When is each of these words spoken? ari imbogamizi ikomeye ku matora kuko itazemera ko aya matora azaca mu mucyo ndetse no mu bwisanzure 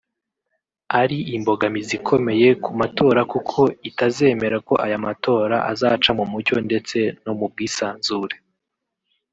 ari 1.01 1.17
imbogamizi 1.35 1.93
ikomeye 1.99 2.47
ku 2.63 2.71
matora 2.79 3.21
kuko 3.33 3.59
itazemera 3.89 4.57
ko 4.67 4.73
aya 4.85 4.97
matora 5.05 5.57
azaca 5.71 6.09
mu 6.19 6.25
mucyo 6.31 6.55
ndetse 6.67 6.97
no 7.23 7.33
mu 7.39 7.45
bwisanzure 7.51 8.35